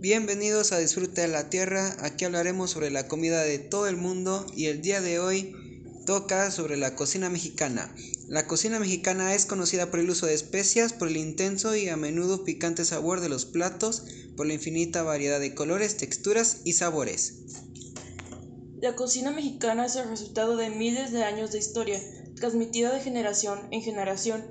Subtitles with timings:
[0.00, 4.46] Bienvenidos a Disfrute de la Tierra, aquí hablaremos sobre la comida de todo el mundo
[4.56, 5.54] y el día de hoy
[6.06, 7.94] toca sobre la cocina mexicana.
[8.26, 11.98] La cocina mexicana es conocida por el uso de especias, por el intenso y a
[11.98, 14.04] menudo picante sabor de los platos,
[14.38, 17.34] por la infinita variedad de colores, texturas y sabores.
[18.80, 22.00] La cocina mexicana es el resultado de miles de años de historia,
[22.36, 24.46] transmitida de generación en generación,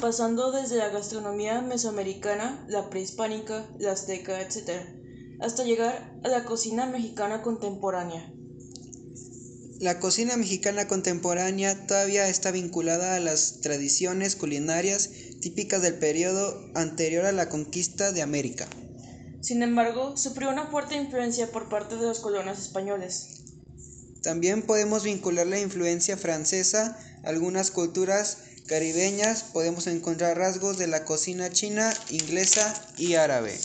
[0.00, 4.70] pasando desde la gastronomía mesoamericana, la prehispánica, la azteca, etc.,
[5.40, 8.32] hasta llegar a la cocina mexicana contemporánea.
[9.78, 15.10] La cocina mexicana contemporánea todavía está vinculada a las tradiciones culinarias
[15.40, 18.68] típicas del periodo anterior a la conquista de América.
[19.40, 23.40] Sin embargo, sufrió una fuerte influencia por parte de los colonos españoles.
[24.22, 28.38] También podemos vincular la influencia francesa a algunas culturas
[28.70, 33.58] caribeñas podemos encontrar rasgos de la cocina china, inglesa y árabe.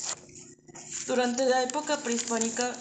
[1.06, 2.76] Durante la época prehispánica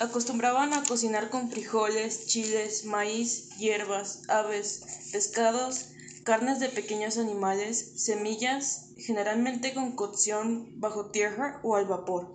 [0.00, 4.80] acostumbraban a cocinar con frijoles, chiles, maíz, hierbas, aves,
[5.12, 5.90] pescados,
[6.24, 12.34] carnes de pequeños animales, semillas, generalmente con cocción bajo tierra o al vapor.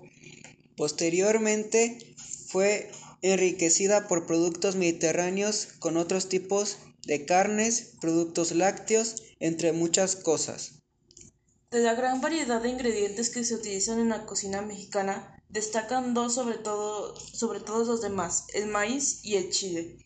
[0.77, 2.13] Posteriormente
[2.49, 2.91] fue
[3.23, 10.73] enriquecida por productos mediterráneos con otros tipos de carnes, productos lácteos, entre muchas cosas.
[11.71, 16.35] De la gran variedad de ingredientes que se utilizan en la cocina mexicana, destacan dos
[16.35, 19.97] sobre, todo, sobre todos los demás, el maíz y el chile.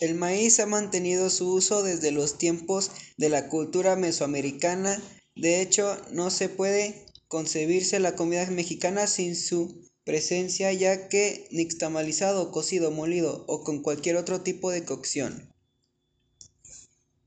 [0.00, 5.00] El maíz ha mantenido su uso desde los tiempos de la cultura mesoamericana.
[5.36, 12.52] De hecho, no se puede concebirse la comida mexicana sin su presencia, ya que nixtamalizado,
[12.52, 15.50] cocido, molido o con cualquier otro tipo de cocción.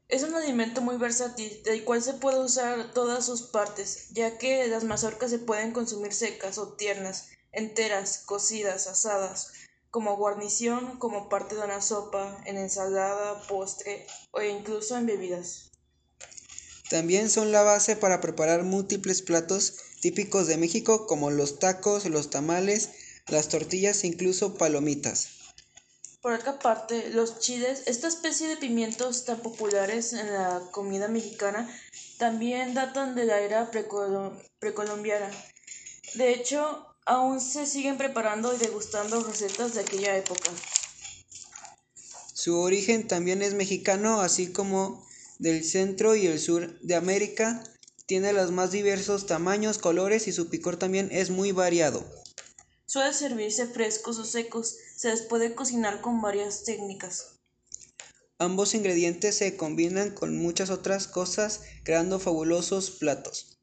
[0.10, 4.66] Es un alimento muy versátil, del cual se puede usar todas sus partes, ya que
[4.68, 9.52] las mazorcas se pueden consumir secas o tiernas, enteras, cocidas, asadas,
[9.90, 15.72] como guarnición, como parte de una sopa, en ensalada, postre o incluso en bebidas.
[16.90, 22.30] También son la base para preparar múltiples platos típicos de México como los tacos, los
[22.30, 22.92] tamales,
[23.28, 25.28] las tortillas e incluso palomitas.
[26.22, 31.70] Por otra parte, los chiles, esta especie de pimientos tan populares en la comida mexicana,
[32.18, 35.30] también datan de la era precolombiana.
[36.14, 40.50] De hecho, aún se siguen preparando y degustando recetas de aquella época.
[42.34, 45.06] Su origen también es mexicano, así como
[45.38, 47.62] del centro y el sur de América.
[48.08, 52.10] Tiene los más diversos tamaños, colores y su picor también es muy variado.
[52.86, 57.38] Suele servirse frescos o secos, se les puede cocinar con varias técnicas.
[58.40, 63.60] Ambos ingredientes se combinan con muchas otras cosas, creando fabulosos platos.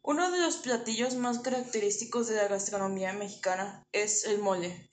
[0.00, 4.88] Uno de los platillos más característicos de la gastronomía mexicana es el mole.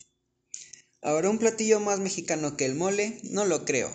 [1.03, 3.91] Ahora un platillo más mexicano que el mole, no lo creo.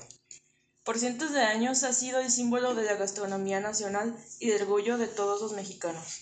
[0.85, 4.99] Por cientos de años ha sido el símbolo de la gastronomía nacional y del orgullo
[4.99, 6.21] de todos los mexicanos.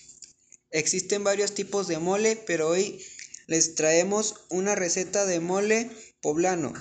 [0.69, 3.03] Existen varios tipos de mole, pero hoy
[3.47, 5.89] les traemos una receta de mole
[6.21, 6.73] poblano.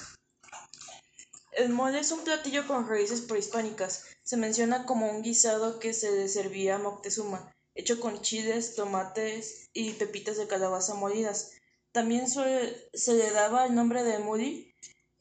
[1.53, 4.05] El mole es un platillo con raíces prehispánicas.
[4.23, 9.71] Se menciona como un guisado que se le servía a Moctezuma, hecho con chiles, tomates
[9.73, 11.53] y pepitas de calabaza molidas.
[11.93, 14.75] También se le daba el nombre de muli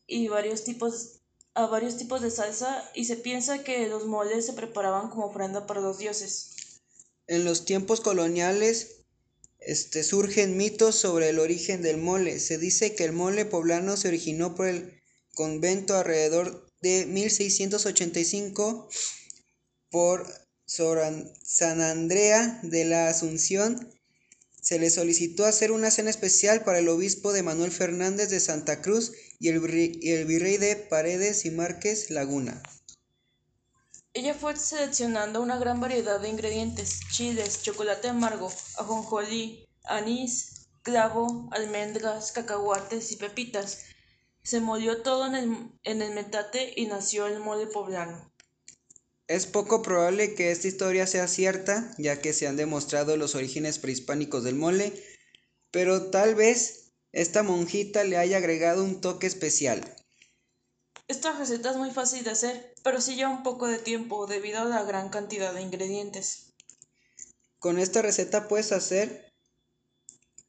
[0.06, 1.19] y varios tipos,
[1.60, 5.68] a varios tipos de salsa y se piensa que los moles se preparaban como ofrenda
[5.68, 6.52] para los dioses.
[7.28, 9.00] En los tiempos coloniales
[9.60, 12.40] este, surgen mitos sobre el origen del mole.
[12.40, 15.00] Se dice que el mole poblano se originó por el
[15.36, 18.90] convento alrededor de 1685
[19.90, 20.26] por
[20.66, 23.94] San Andrea de la Asunción.
[24.62, 28.82] Se le solicitó hacer una cena especial para el obispo de Manuel Fernández de Santa
[28.82, 29.64] Cruz y el,
[30.02, 32.62] y el virrey de Paredes y Márquez Laguna.
[34.14, 42.32] Ella fue seleccionando una gran variedad de ingredientes: chiles, chocolate amargo, ajonjolí, anís, clavo, almendras,
[42.32, 43.86] cacahuates y pepitas.
[44.44, 48.32] Se molió todo en el, en el metate y nació el mole poblano.
[49.28, 53.78] Es poco probable que esta historia sea cierta, ya que se han demostrado los orígenes
[53.78, 54.92] prehispánicos del mole,
[55.70, 56.79] pero tal vez
[57.12, 59.96] esta monjita le haya agregado un toque especial.
[61.08, 64.60] Esta receta es muy fácil de hacer, pero sí lleva un poco de tiempo debido
[64.60, 66.54] a la gran cantidad de ingredientes.
[67.58, 69.34] Con esta receta puedes hacer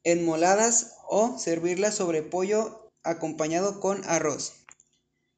[0.03, 4.53] enmoladas o servirlas sobre pollo acompañado con arroz.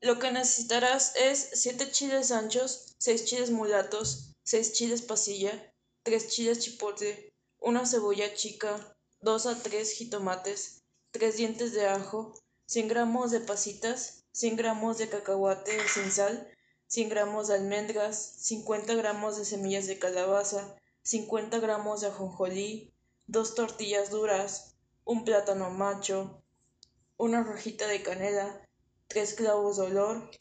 [0.02, 5.74] Lo que necesitarás es 7 chiles anchos, 6 chiles mulatos, 6 chiles pasilla,
[6.04, 10.83] 3 chiles chipotle, una cebolla chica, 2 a 3 jitomates,
[11.14, 12.34] 3 dientes de ajo,
[12.66, 16.52] 100 gramos de pasitas, 100 gramos de cacahuate sin sal,
[16.88, 22.96] 100 gramos de almendras, 50 gramos de semillas de calabaza, 50 gramos de ajonjolí,
[23.28, 24.76] 2 tortillas duras,
[25.06, 26.42] un plátano macho,
[27.18, 28.68] una rojita de canela,
[29.06, 30.32] 3 clavos de olor,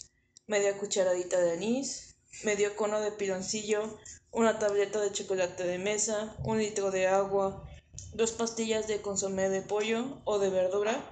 [0.47, 3.99] media cucharadita de anís, medio cono de piloncillo,
[4.31, 7.69] una tableta de chocolate de mesa, un litro de agua,
[8.13, 11.03] dos pastillas de consomé de pollo o de verdura,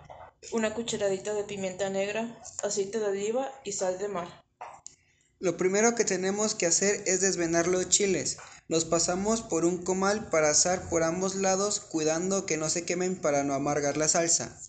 [0.52, 4.28] una cucharadita de pimienta negra, aceite de oliva y sal de mar.
[5.38, 8.36] Lo primero que tenemos que hacer es desvenar los chiles.
[8.68, 13.16] Los pasamos por un comal para asar por ambos lados, cuidando que no se quemen
[13.16, 14.60] para no amargar la salsa.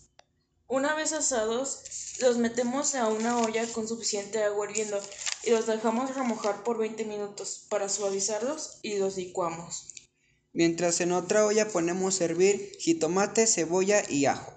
[0.68, 4.98] Una vez asados, los metemos a una olla con suficiente agua hirviendo
[5.44, 9.91] y los dejamos remojar por 20 minutos para suavizarlos y los licuamos.
[10.52, 14.52] Mientras en otra olla ponemos a hervir jitomate, cebolla y ajo.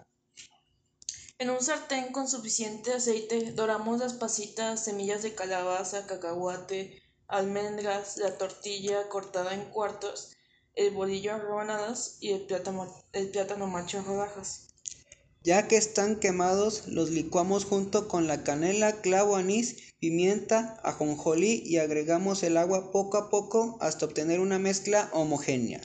[1.37, 8.37] En un sartén con suficiente aceite doramos las pasitas, semillas de calabaza, cacahuate, almendras, la
[8.37, 10.35] tortilla cortada en cuartos,
[10.75, 14.74] el bolillo en rebanadas y el plátano, el plátano macho en rodajas.
[15.45, 21.77] Ya que están quemados, los licuamos junto con la canela, clavo, anís, pimienta, ajonjolí y
[21.77, 25.81] agregamos el agua poco a poco hasta obtener una mezcla homogénea.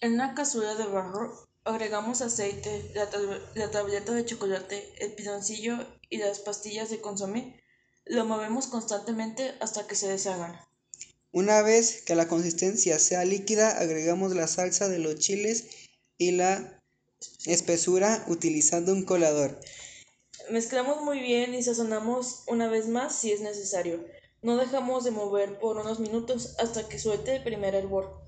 [0.00, 5.76] En una cazuela de barro agregamos aceite, la, tab- la tableta de chocolate, el piloncillo
[6.08, 7.62] y las pastillas de consomé.
[8.06, 10.58] Lo movemos constantemente hasta que se deshagan.
[11.30, 15.66] Una vez que la consistencia sea líquida, agregamos la salsa de los chiles
[16.16, 16.79] y la
[17.46, 19.58] espesura utilizando un colador.
[20.50, 24.04] Mezclamos muy bien y sazonamos una vez más si es necesario.
[24.42, 28.20] No dejamos de mover por unos minutos hasta que suelte el primer hervor.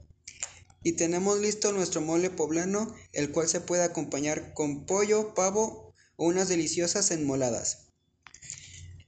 [0.84, 6.26] Y tenemos listo nuestro mole poblano, el cual se puede acompañar con pollo, pavo o
[6.26, 7.88] unas deliciosas enmoladas.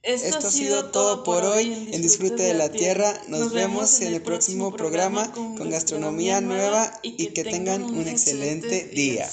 [0.01, 3.19] Esto ha sido todo por hoy en Disfrute de la Tierra.
[3.27, 9.27] Nos vemos en el próximo programa con gastronomía nueva y que tengan un excelente día.